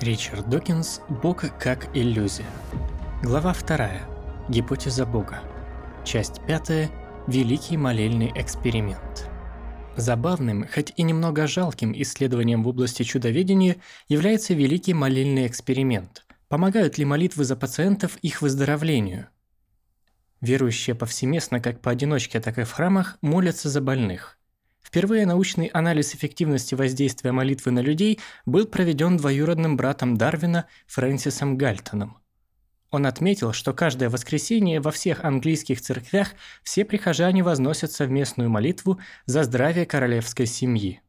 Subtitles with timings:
[0.00, 2.44] Ричард Докинс «Бог как иллюзия».
[3.22, 3.90] Глава 2.
[4.50, 5.40] Гипотеза Бога.
[6.04, 6.90] Часть 5.
[7.26, 9.30] Великий молельный эксперимент.
[9.96, 16.26] Забавным, хоть и немного жалким исследованием в области чудоведения является Великий молельный эксперимент.
[16.48, 19.28] Помогают ли молитвы за пациентов их выздоровлению?
[20.42, 24.35] Верующие повсеместно как поодиночке, так и в храмах молятся за больных.
[24.86, 32.18] Впервые научный анализ эффективности воздействия молитвы на людей был проведен двоюродным братом Дарвина Фрэнсисом Гальтоном.
[32.92, 39.42] Он отметил, что каждое воскресенье во всех английских церквях все прихожане возносят совместную молитву за
[39.42, 41.00] здравие королевской семьи.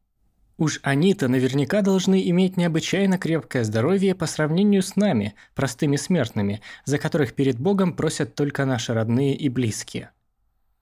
[0.58, 6.98] Уж они-то наверняка должны иметь необычайно крепкое здоровье по сравнению с нами, простыми смертными, за
[6.98, 10.10] которых перед Богом просят только наши родные и близкие–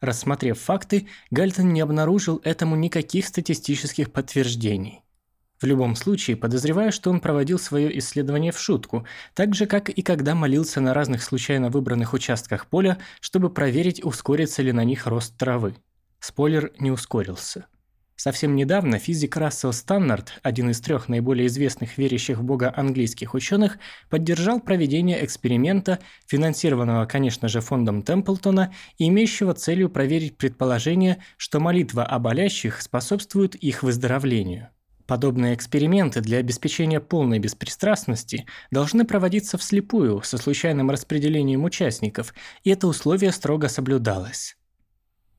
[0.06, 5.02] Рассмотрев факты, Гальтон не обнаружил этому никаких статистических подтверждений.
[5.60, 10.04] В любом случае, подозреваю, что он проводил свое исследование в шутку, так же, как и
[10.04, 15.36] когда молился на разных случайно выбранных участках поля, чтобы проверить, ускорится ли на них рост
[15.40, 15.76] травы.
[16.20, 17.66] Спойлер не ускорился.
[18.16, 23.78] Совсем недавно физик Рассел Станнард, один из трех наиболее известных верящих в Бога английских ученых,
[24.10, 32.06] поддержал проведение эксперимента, финансированного, конечно же, фондом Темплтона и имеющего целью проверить предположение, что молитва
[32.06, 34.70] о болящих способствует их выздоровлению.
[35.08, 42.88] Подобные эксперименты для обеспечения полной беспристрастности должны проводиться вслепую, со случайным распределением участников, и это
[42.88, 44.56] условие строго соблюдалось.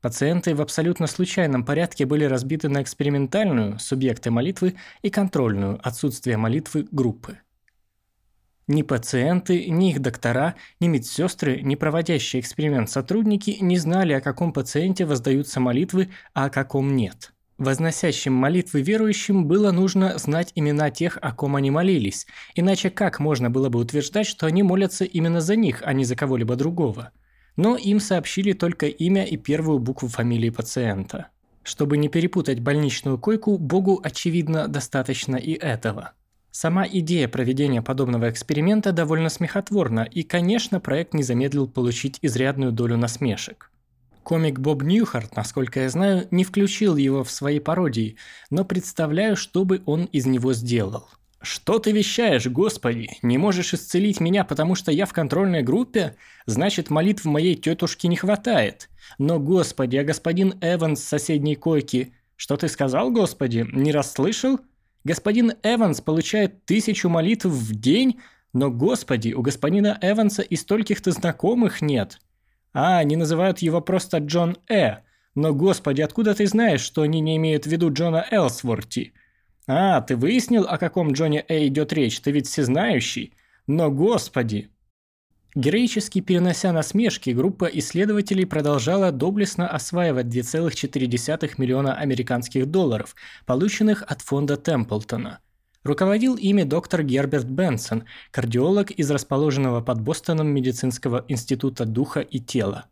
[0.06, 6.86] Пациенты в абсолютно случайном порядке были разбиты на экспериментальную, субъекты молитвы, и контрольную, отсутствие молитвы,
[6.92, 7.40] группы.
[8.68, 14.52] Ни пациенты, ни их доктора, ни медсестры, ни проводящие эксперимент сотрудники не знали, о каком
[14.52, 17.32] пациенте воздаются молитвы, а о каком нет.
[17.58, 23.50] Возносящим молитвы верующим было нужно знать имена тех, о ком они молились, иначе как можно
[23.50, 27.10] было бы утверждать, что они молятся именно за них, а не за кого-либо другого–
[27.56, 31.28] но им сообщили только имя и первую букву фамилии пациента.
[31.62, 36.12] Чтобы не перепутать больничную койку, Богу, очевидно, достаточно и этого.
[36.52, 42.96] Сама идея проведения подобного эксперимента довольно смехотворна, и, конечно, проект не замедлил получить изрядную долю
[42.96, 43.70] насмешек.
[44.22, 48.16] Комик Боб Ньюхарт, насколько я знаю, не включил его в свои пародии,
[48.50, 51.08] но представляю, что бы он из него сделал.
[51.46, 53.08] «Что ты вещаешь, Господи?
[53.22, 56.16] Не можешь исцелить меня, потому что я в контрольной группе?
[56.44, 58.90] Значит, молитв моей тетушки не хватает.
[59.18, 62.12] Но, Господи, а господин Эванс с соседней койки...
[62.34, 63.64] Что ты сказал, Господи?
[63.72, 64.58] Не расслышал?
[65.04, 68.20] Господин Эванс получает тысячу молитв в день?
[68.52, 72.18] Но, Господи, у господина Эванса и стольких-то знакомых нет.
[72.72, 74.96] А, они называют его просто Джон Э.
[75.36, 79.12] Но, Господи, откуда ты знаешь, что они не имеют в виду Джона Элсворти?»
[79.68, 82.20] «А, ты выяснил, о каком Джоне Э идет речь?
[82.20, 83.34] Ты ведь всезнающий?
[83.66, 84.70] Но, господи!»
[85.56, 93.16] Героически перенося насмешки, группа исследователей продолжала доблестно осваивать 2,4 миллиона американских долларов,
[93.46, 95.40] полученных от фонда Темплтона.
[95.82, 102.86] Руководил ими доктор Герберт Бенсон, кардиолог из расположенного под Бостоном медицинского института духа и тела.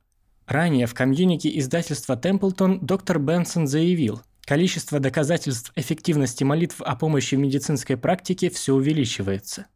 [0.46, 7.38] Ранее в комьюнике издательства Темплтон доктор Бенсон заявил– Количество доказательств эффективности молитв о помощи в
[7.38, 9.66] медицинской практике все увеличивается.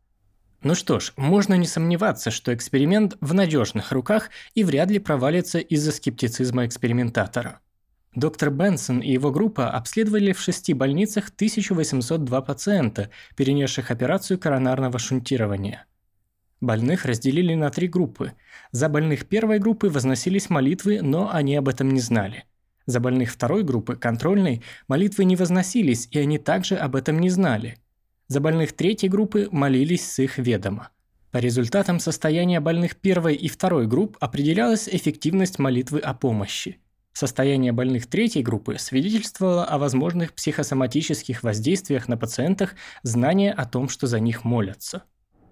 [0.62, 5.58] Ну что ж, можно не сомневаться, что эксперимент в надежных руках и вряд ли провалится
[5.58, 7.60] из-за скептицизма экспериментатора.
[8.14, 15.86] Доктор Бенсон и его группа обследовали в шести больницах 1802 пациента, перенесших операцию коронарного шунтирования.
[16.60, 18.32] Больных разделили на три группы.
[18.72, 22.44] За больных первой группы возносились молитвы, но они об этом не знали–
[22.88, 27.76] за больных второй группы, контрольной, молитвы не возносились, и они также об этом не знали.
[28.28, 30.88] За больных третьей группы молились с их ведома.
[31.30, 36.78] По результатам состояния больных первой и второй групп определялась эффективность молитвы о помощи.
[37.12, 44.06] Состояние больных третьей группы свидетельствовало о возможных психосоматических воздействиях на пациентах знания о том, что
[44.06, 45.02] за них молятся.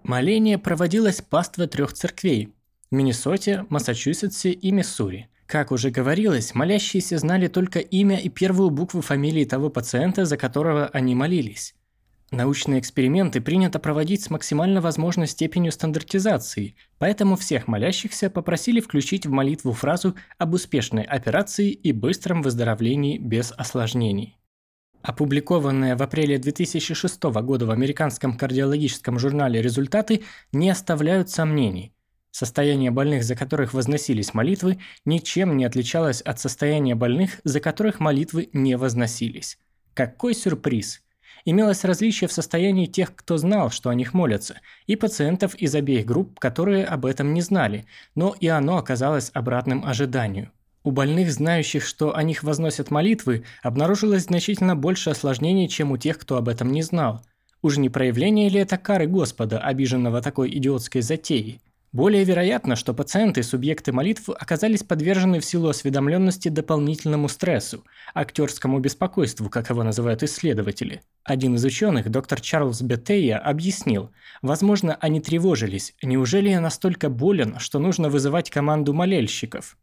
[0.02, 2.54] Моление проводилось паства трех церквей–
[2.90, 9.00] в Миннесоте, Массачусетсе и Миссури– как уже говорилось, молящиеся знали только имя и первую букву
[9.00, 11.74] фамилии того пациента, за которого они молились.
[12.32, 19.30] Научные эксперименты принято проводить с максимально возможной степенью стандартизации, поэтому всех молящихся попросили включить в
[19.30, 24.36] молитву фразу об успешной операции и быстром выздоровлении без осложнений.
[25.02, 31.95] Опубликованные в апреле 2006 года в американском кардиологическом журнале результаты не оставляют сомнений.
[32.36, 38.50] Состояние больных, за которых возносились молитвы, ничем не отличалось от состояния больных, за которых молитвы
[38.52, 39.56] не возносились.
[39.94, 41.00] Какой сюрприз!
[41.46, 46.04] имелось различие в состоянии тех, кто знал, что о них молятся, и пациентов из обеих
[46.04, 50.50] групп, которые об этом не знали, но и оно оказалось обратным ожиданию.
[50.84, 56.18] У больных, знающих, что о них возносят молитвы, обнаружилось значительно больше осложнений, чем у тех,
[56.18, 57.24] кто об этом не знал.
[57.62, 61.62] Уж не проявление ли это кары Господа, обиженного такой идиотской затеей?
[61.96, 69.48] Более вероятно, что пациенты, субъекты молитв, оказались подвержены в силу осведомленности дополнительному стрессу, актерскому беспокойству,
[69.48, 71.00] как его называют исследователи.
[71.24, 74.10] Один из ученых, доктор Чарльз Беттея, объяснил,
[74.42, 79.78] возможно, они тревожились, неужели я настолько болен, что нужно вызывать команду молельщиков?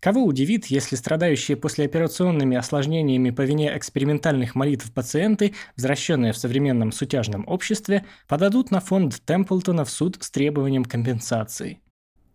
[0.00, 7.44] Кого удивит, если страдающие послеоперационными осложнениями по вине экспериментальных молитв пациенты, возвращенные в современном сутяжном
[7.48, 11.80] обществе, подадут на фонд Темплтона в суд с требованием компенсации?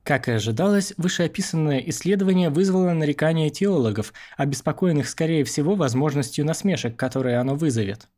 [0.03, 7.55] Как и ожидалось, вышеописанное исследование вызвало нарекания теологов, обеспокоенных скорее всего возможностью насмешек, которые оно
[7.55, 8.09] вызовет.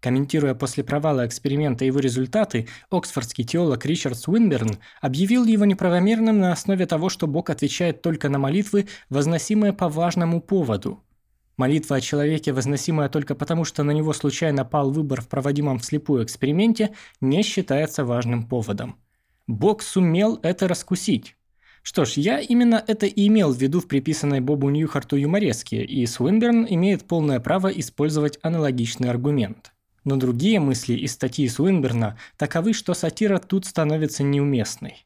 [0.00, 6.86] Комментируя после провала эксперимента его результаты, оксфордский теолог Ричард Свинберн объявил его неправомерным на основе
[6.86, 11.02] того, что Бог отвечает только на молитвы, возносимые по важному поводу.
[11.58, 16.24] Молитва о человеке, возносимая только потому, что на него случайно пал выбор в проводимом вслепую
[16.24, 18.96] эксперименте, не считается важным поводом.
[19.46, 21.36] Бог сумел это раскусить.
[21.82, 26.06] Что ж, я именно это и имел в виду в приписанной Бобу Ньюхарту юмореске, и
[26.06, 29.72] Свинберн имеет полное право использовать аналогичный аргумент.
[30.04, 35.04] Но другие мысли из статьи Суинберна таковы, что сатира тут становится неуместной.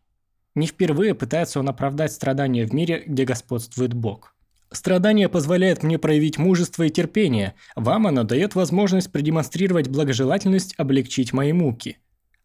[0.55, 4.35] Не впервые пытается он оправдать страдания в мире, где господствует Бог.
[4.71, 11.53] Страдание позволяет мне проявить мужество и терпение, вам оно дает возможность продемонстрировать благожелательность облегчить мои
[11.53, 11.99] муки.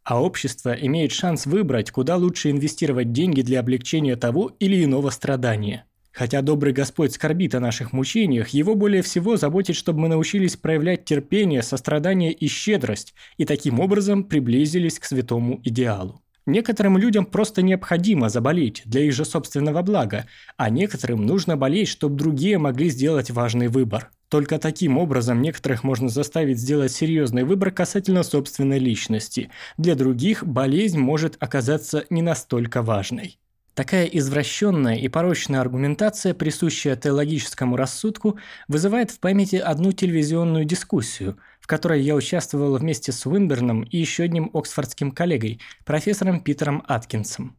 [0.04, 5.86] А общество имеет шанс выбрать, куда лучше инвестировать деньги для облегчения того или иного страдания.
[6.12, 11.06] Хотя добрый Господь скорбит о наших мучениях, его более всего заботит, чтобы мы научились проявлять
[11.06, 16.22] терпение, сострадание и щедрость, и таким образом приблизились к святому идеалу.
[16.46, 20.26] Некоторым людям просто необходимо заболеть для их же собственного блага,
[20.58, 24.10] а некоторым нужно болеть, чтобы другие могли сделать важный выбор.
[24.30, 29.52] Только таким образом некоторых можно заставить сделать серьезный выбор касательно собственной личности.
[29.78, 33.38] Для других болезнь может оказаться не настолько важной.
[33.80, 38.38] Такая извращенная и порочная аргументация, присущая теологическому рассудку,
[38.68, 44.24] вызывает в памяти одну телевизионную дискуссию, в которой я участвовал вместе с Уинберном и еще
[44.24, 47.56] одним оксфордским коллегой, профессором Питером Аткинсом.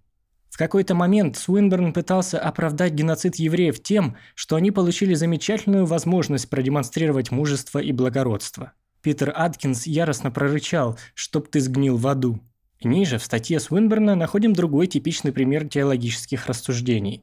[0.51, 7.31] В какой-то момент Суинберн пытался оправдать геноцид евреев тем, что они получили замечательную возможность продемонстрировать
[7.31, 8.73] мужество и благородство.
[9.01, 12.41] Питер Аткинс яростно прорычал «Чтоб ты сгнил в аду».
[12.83, 17.23] Ниже в статье Свинберна находим другой типичный пример теологических рассуждений.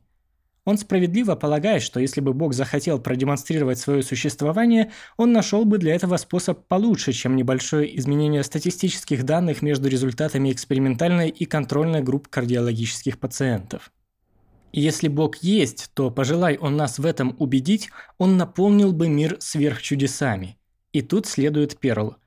[0.65, 5.95] Он справедливо полагает, что если бы Бог захотел продемонстрировать свое существование, он нашел бы для
[5.95, 13.17] этого способ получше, чем небольшое изменение статистических данных между результатами экспериментальной и контрольной групп кардиологических
[13.17, 13.91] пациентов.
[14.73, 17.89] если Бог есть, то, пожелай он нас в этом убедить,
[18.19, 20.57] он наполнил бы мир сверхчудесами.
[20.91, 22.17] И тут следует перл–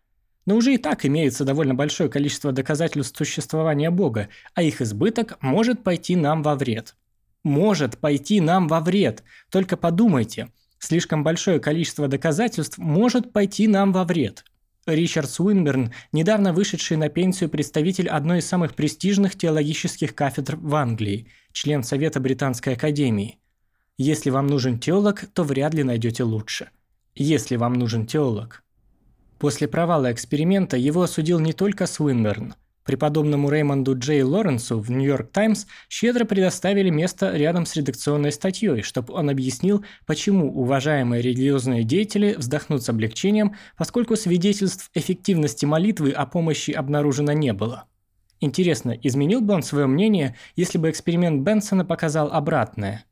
[0.50, 5.84] но уже и так имеется довольно большое количество доказательств существования Бога, а их избыток может
[5.84, 6.96] пойти нам во вред.
[7.44, 9.22] Может пойти нам во вред.
[9.48, 10.48] Только подумайте,
[10.80, 14.44] слишком большое количество доказательств может пойти нам во вред.
[14.86, 21.28] Ричард Суинберн, недавно вышедший на пенсию представитель одной из самых престижных теологических кафедр в Англии,
[21.52, 23.38] член Совета Британской Академии.
[23.98, 26.70] Если вам нужен теолог, то вряд ли найдете лучше.
[27.14, 28.64] Если вам нужен теолог.
[29.40, 32.54] После провала эксперимента его осудил не только Свинберн.
[32.84, 39.14] Преподобному Реймонду Джей Лоренсу в «Нью-Йорк Таймс» щедро предоставили место рядом с редакционной статьей, чтобы
[39.14, 46.72] он объяснил, почему уважаемые религиозные деятели вздохнут с облегчением, поскольку свидетельств эффективности молитвы о помощи
[46.72, 47.84] обнаружено не было.
[48.40, 53.06] Интересно, изменил бы он свое мнение, если бы эксперимент Бенсона показал обратное?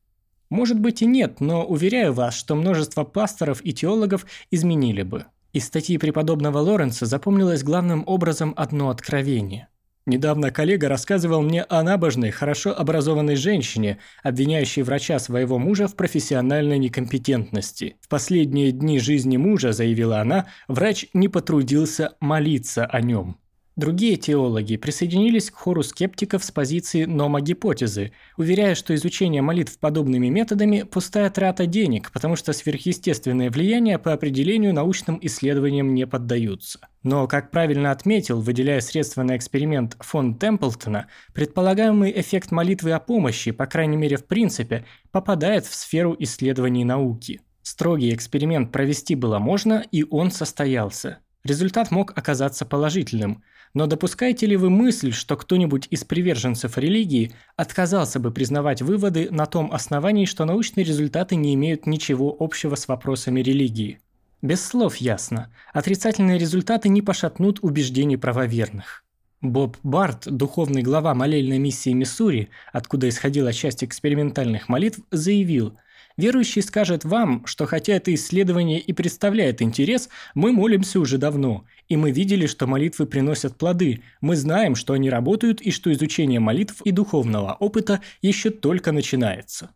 [0.51, 5.25] Может быть и нет, но уверяю вас, что множество пасторов и теологов изменили бы.
[5.53, 9.69] Из статьи преподобного Лоренца запомнилось главным образом одно откровение.
[10.05, 16.79] Недавно коллега рассказывал мне о набожной, хорошо образованной женщине, обвиняющей врача своего мужа в профессиональной
[16.79, 17.97] некомпетентности.
[18.01, 23.39] В последние дни жизни мужа, заявила она, врач не потрудился молиться о нем.
[23.79, 30.83] Другие теологи присоединились к хору скептиков с позиции номогипотезы, уверяя, что изучение молитв подобными методами–
[30.91, 36.81] пустая трата денег, потому что сверхъестественные влияния по определению научным исследованиям не поддаются.
[37.05, 43.53] Но, как правильно отметил, выделяя средства на эксперимент фон Темплтона, предполагаемый эффект молитвы о помощи,
[43.53, 47.43] по крайней мере в принципе, попадает в сферу исследований науки.
[47.63, 51.21] Строгий эксперимент провести было можно, и он состоялся.
[51.49, 53.43] Результат мог оказаться положительным.
[53.75, 59.47] Но допускаете ли вы мысль, что кто-нибудь из приверженцев религии отказался бы признавать выводы на
[59.47, 64.01] том основании, что научные результаты не имеют ничего общего с вопросами религии?
[64.41, 65.53] Без слов ясно.
[65.73, 69.05] Отрицательные результаты не пошатнут убеждений правоверных.
[69.41, 75.77] Боб Барт, духовный глава молельной миссии Миссури, откуда исходила часть экспериментальных молитв, заявил–
[76.19, 81.97] Верующий скажет вам, что хотя это исследование и представляет интерес, мы молимся уже давно, и
[81.97, 86.83] мы видели, что молитвы приносят плоды, мы знаем, что они работают и что изучение молитв
[86.83, 89.71] и духовного опыта еще только начинается.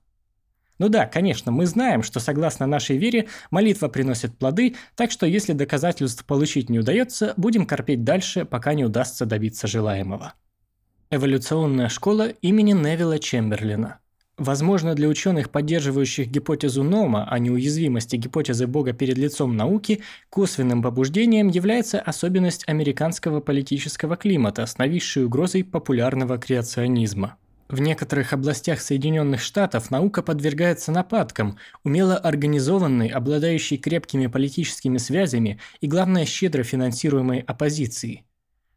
[0.81, 5.53] Ну да, конечно, мы знаем, что согласно нашей вере молитва приносит плоды, так что если
[5.53, 10.35] доказательств получить не удается, будем корпеть дальше, пока не удастся добиться желаемого.
[11.09, 14.02] Эволюционная школа имени Невилла Чемберлина.
[14.43, 21.47] Возможно, для ученых, поддерживающих гипотезу Нома о неуязвимости гипотезы Бога перед лицом науки, косвенным побуждением
[21.47, 27.37] является особенность американского политического климата с нависшей угрозой популярного креационизма.
[27.69, 35.87] В некоторых областях Соединенных Штатов наука подвергается нападкам, умело организованной, обладающей крепкими политическими связями и,
[35.87, 38.25] главное, щедро финансируемой оппозицией.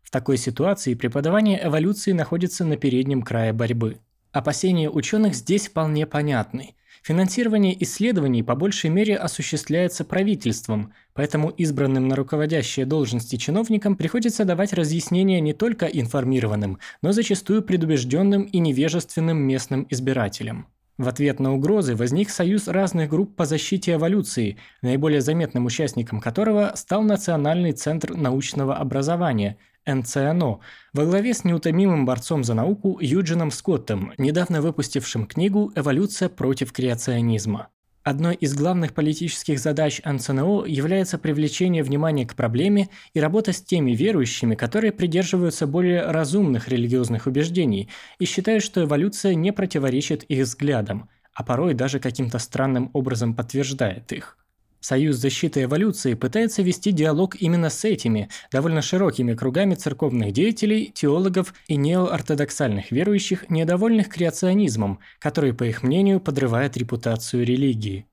[0.03, 3.97] В такой ситуации преподавание эволюции находится на переднем крае борьбы.
[4.35, 6.75] Опасения ученых здесь вполне понятны.
[7.03, 14.73] Финансирование исследований по большей мере осуществляется правительством, поэтому избранным на руководящие должности чиновникам приходится давать
[14.73, 20.67] разъяснения не только информированным, но зачастую предубежденным и невежественным местным избирателям.
[20.97, 26.73] В ответ на угрозы возник союз разных групп по защите эволюции, наиболее заметным участником которого
[26.75, 30.59] стал Национальный центр научного образования– НЦНО,
[30.93, 37.69] во главе с неутомимым борцом за науку Юджином Скоттом, недавно выпустившим книгу «Эволюция против креационизма».
[38.05, 43.93] Одной из главных политических задач НЦНО является привлечение внимания к проблеме и работа с теми
[43.93, 47.89] верующими, которые придерживаются более разумных религиозных убеждений
[48.19, 54.11] и считают, что эволюция не противоречит их взглядам, а порой даже каким-то странным образом подтверждает
[54.11, 54.37] их.
[54.85, 61.55] Союз защиты эволюции пытается вести диалог именно с этими, довольно широкими кругами церковных деятелей, теологов
[61.65, 68.05] и неоортодоксальных верующих, недовольных креационизмом, который, по их мнению, подрывает репутацию религии.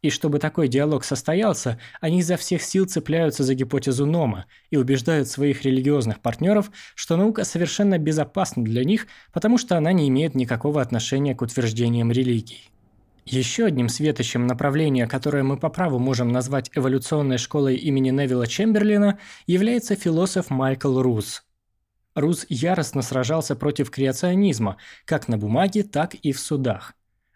[0.00, 5.28] И чтобы такой диалог состоялся, они изо всех сил цепляются за гипотезу Нома и убеждают
[5.28, 10.80] своих религиозных партнеров, что наука совершенно безопасна для них, потому что она не имеет никакого
[10.80, 12.70] отношения к утверждениям религий.
[13.24, 19.18] Еще одним светочем направления, которое мы по праву можем назвать эволюционной школой имени Невилла Чемберлина,
[19.46, 21.42] является философ Майкл Рус.
[22.14, 24.76] Рус яростно сражался против креационизма,
[25.06, 26.92] как на бумаге, так и в судах.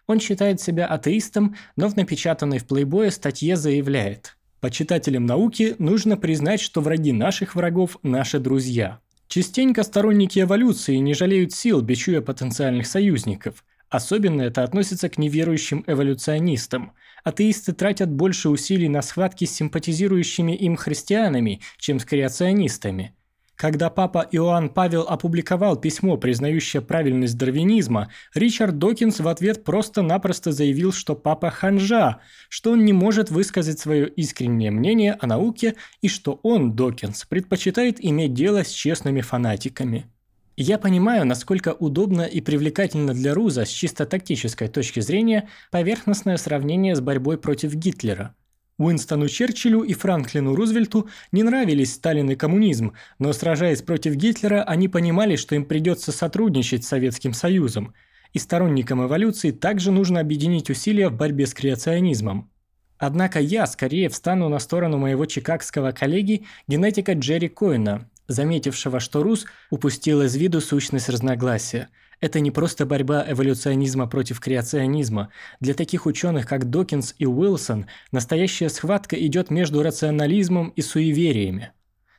[0.06, 6.60] Он считает себя атеистом, но в напечатанной в плейбое статье заявляет «Почитателям науки нужно признать,
[6.60, 9.00] что враги наших врагов– наши друзья».
[9.26, 16.92] Частенько сторонники эволюции не жалеют сил, бичуя потенциальных союзников– Особенно это относится к неверующим эволюционистам.
[17.24, 23.14] Атеисты тратят больше усилий на схватки с симпатизирующими им христианами, чем с креационистами.
[23.58, 30.92] Когда папа Иоанн Павел опубликовал письмо, признающее правильность дарвинизма, Ричард Докинс в ответ просто-напросто заявил,
[30.92, 36.38] что папа ханжа, что он не может высказать свое искреннее мнение о науке и что
[36.44, 40.06] он, Докинс, предпочитает иметь дело с честными фанатиками.
[40.60, 46.96] Я понимаю, насколько удобно и привлекательно для Руза с чисто тактической точки зрения поверхностное сравнение
[46.96, 48.34] с борьбой против Гитлера.
[48.76, 54.88] Уинстону Черчиллю и Франклину Рузвельту не нравились Сталин и коммунизм, но сражаясь против Гитлера, они
[54.88, 57.94] понимали, что им придется сотрудничать с Советским Союзом.
[58.32, 62.50] И сторонникам эволюции также нужно объединить усилия в борьбе с креационизмом.
[62.98, 69.46] Однако я скорее встану на сторону моего чикагского коллеги, генетика Джерри Коэна, заметившего, что Рус
[69.70, 71.88] упустил из виду сущность разногласия.
[72.20, 75.30] Это не просто борьба эволюционизма против креационизма.
[75.60, 81.72] Для таких ученых, как Докинс и Уилсон, настоящая схватка идет между рационализмом и суевериями.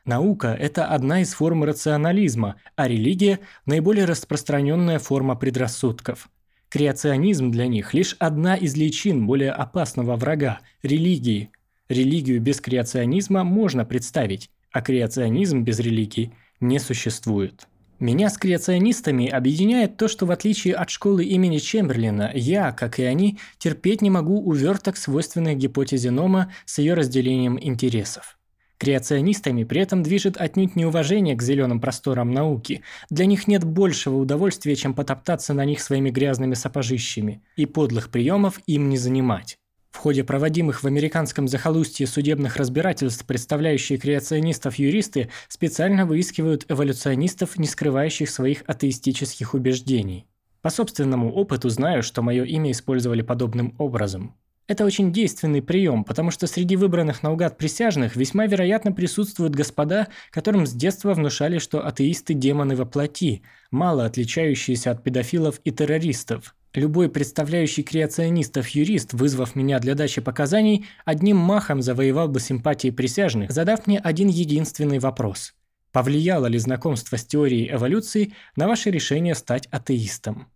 [0.06, 6.30] Наука– это одна из форм рационализма, а религия– наиболее распространенная форма предрассудков.
[6.70, 11.50] Креационизм для них– лишь одна из личин более опасного врага– религии.
[11.90, 17.66] Религию без креационизма можно представить, а креационизм без религии не существует.
[18.00, 23.02] Меня с креационистами объединяет то, что в отличие от школы имени Чемберлина, я, как и
[23.02, 28.38] они, терпеть не могу уверток, свойственных гипотезе Нома с ее разделением интересов.
[28.78, 32.80] Креационистами при этом движет отнюдь неуважение к зеленым просторам науки.
[33.10, 38.58] Для них нет большего удовольствия, чем потоптаться на них своими грязными сапожищами, и подлых приемов
[38.66, 39.59] им не занимать.
[39.90, 47.66] В ходе проводимых в американском захолустье судебных разбирательств представляющие креационистов юристы специально выискивают эволюционистов, не
[47.66, 50.26] скрывающих своих атеистических убеждений.
[50.62, 54.36] По собственному опыту знаю, что мое имя использовали подобным образом.
[54.70, 60.64] Это очень действенный прием, потому что среди выбранных наугад присяжных весьма вероятно присутствуют господа, которым
[60.64, 63.42] с детства внушали, что атеисты– демоны во плоти,
[63.72, 66.54] мало отличающиеся от педофилов и террористов.
[66.74, 73.50] Любой представляющий креационистов юрист, вызвав меня для дачи показаний, одним махом завоевал бы симпатии присяжных,
[73.50, 75.54] задав мне один единственный вопрос.
[75.90, 80.46] Повлияло ли знакомство с теорией эволюции на ваше решение стать атеистом?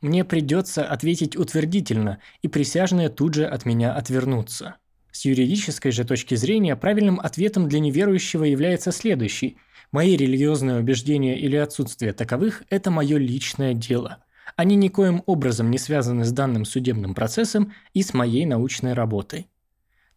[0.00, 4.76] Мне придется ответить утвердительно, и присяжные тут же от меня отвернутся.
[5.10, 9.56] С юридической же точки зрения правильным ответом для неверующего является следующий.
[9.90, 14.23] Мои религиозные убеждения или отсутствие таковых– это мое личное дело.
[14.56, 19.48] Они никоим образом не связаны с данным судебным процессом и с моей научной работой.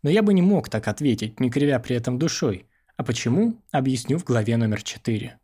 [0.04, 2.68] Но я бы не мог так ответить, не кривя при этом душой.
[2.96, 5.38] А почему, объясню в главе номер 4.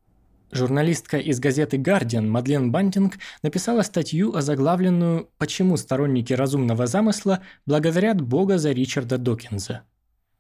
[0.52, 8.60] Журналистка из газеты «Гардиан» Мадлен Бантинг написала статью, озаглавленную «Почему сторонники разумного замысла благодарят Бога
[8.60, 9.82] за Ричарда Докинза».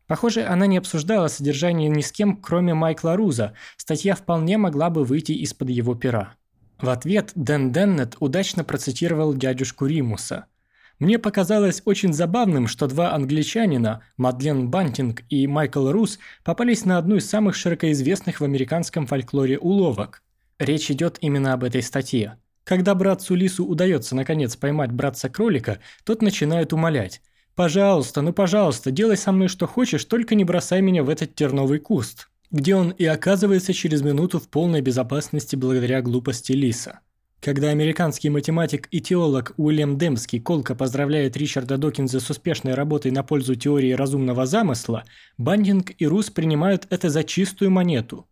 [0.05, 5.03] Похоже, она не обсуждала содержание ни с кем, кроме Майкла Руза, статья вполне могла бы
[5.03, 6.35] выйти из-под его пера.
[6.83, 10.45] В ответ Дэн Деннет удачно процитировал дядюшку Римуса–
[10.99, 17.15] мне показалось очень забавным, что два англичанина, Мадлен Бантинг и Майкл Рус, попались на одну
[17.15, 20.21] из самых широкоизвестных в американском фольклоре уловок.
[20.59, 22.37] Речь идет именно об этой статье.
[22.63, 27.21] Когда братцу Лису удается наконец поймать братца-кролика, тот начинает умолять.
[27.55, 31.79] «Пожалуйста, ну пожалуйста, делай со мной что хочешь, только не бросай меня в этот терновый
[31.79, 36.99] куст», где он и оказывается через минуту в полной безопасности благодаря глупости Лиса.
[37.41, 43.23] Когда американский математик и теолог Уильям Демский колко поздравляет Ричарда Докинза с успешной работой на
[43.23, 45.03] пользу теории разумного замысла,
[45.37, 48.27] Бандинг и Рус принимают это за чистую монету.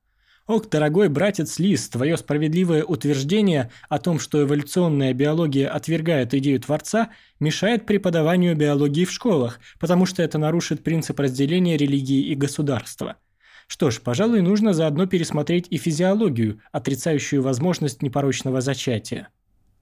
[0.46, 7.10] Ох, дорогой братец Лис, твое справедливое утверждение о том, что эволюционная биология отвергает идею Творца,
[7.40, 13.18] мешает преподаванию биологии в школах, потому что это нарушит принцип разделения религии и государства–
[13.72, 19.30] что ж, пожалуй, нужно заодно пересмотреть и физиологию, отрицающую возможность непорочного зачатия.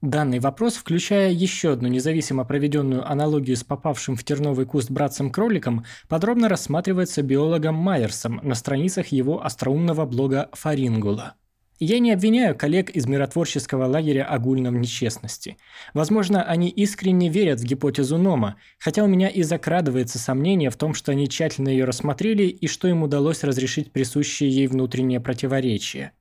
[0.00, 6.48] Данный вопрос, включая еще одну независимо проведенную аналогию с попавшим в терновый куст братцем-кроликом, подробно
[6.48, 11.34] рассматривается биологом Майерсом на страницах его остроумного блога «Фарингула».
[11.82, 15.56] Я не обвиняю коллег из миротворческого лагеря огульно в нечестности.
[15.94, 20.92] Возможно, они искренне верят в гипотезу Нома, хотя у меня и закрадывается сомнение в том,
[20.92, 26.12] что они тщательно ее рассмотрели и что им удалось разрешить присущие ей внутреннее противоречие.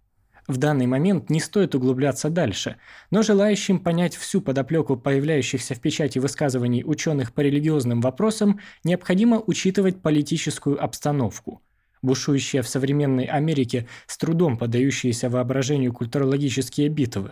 [0.47, 2.77] В данный момент не стоит углубляться дальше,
[3.11, 10.01] но желающим понять всю подоплеку появляющихся в печати высказываний ученых по религиозным вопросам необходимо учитывать
[10.01, 11.61] политическую обстановку–
[12.01, 17.31] бушующие в современной Америке, с трудом поддающиеся воображению культурологические битвы.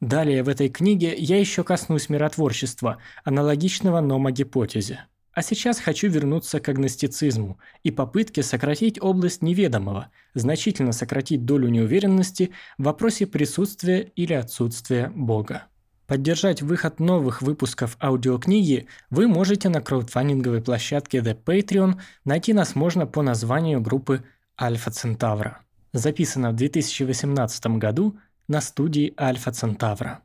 [0.00, 5.06] Далее в этой книге я еще коснусь миротворчества, аналогичного номогипотезе.
[5.32, 12.50] А сейчас хочу вернуться к агностицизму и попытке сократить область неведомого, значительно сократить долю неуверенности
[12.76, 15.68] в вопросе присутствия или отсутствия Бога.
[16.12, 21.98] Поддержать выход новых выпусков аудиокниги вы можете на краудфандинговой площадке The Patreon.
[22.26, 24.22] Найти нас можно по названию группы
[24.60, 25.62] Альфа Центавра.
[25.94, 30.20] Записано в 2018 году на студии Альфа Центавра.